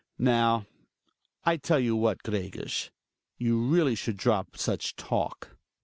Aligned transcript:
Now, 0.17 0.65
I 1.43 1.57
tell 1.57 1.79
you 1.79 1.95
what, 1.95 2.23
Gregers, 2.23 2.89
you 3.37 3.61
really 3.61 3.93
should 3.93 4.17
drop 4.17 4.57
such 4.57 4.95
talk. 4.95 5.55